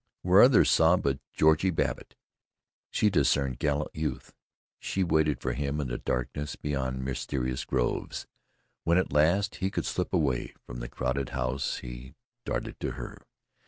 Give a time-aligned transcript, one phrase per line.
[0.23, 2.15] Where others saw but Georgie Babbitt,
[2.89, 4.33] she discerned gallant youth.
[4.79, 8.25] She waited for him, in the darkness beyond mysterious groves.
[8.83, 13.21] When at last he could slip away from the crowded house he darted to her.